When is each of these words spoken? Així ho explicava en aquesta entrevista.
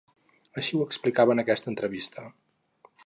Així 0.61 0.79
ho 0.79 0.87
explicava 0.87 1.35
en 1.37 1.43
aquesta 1.43 1.71
entrevista. 1.73 2.27